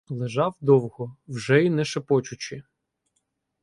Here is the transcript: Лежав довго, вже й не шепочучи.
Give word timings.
Лежав 0.09 0.55
довго, 0.61 1.17
вже 1.27 1.63
й 1.65 1.69
не 1.69 1.85
шепочучи. 1.85 2.63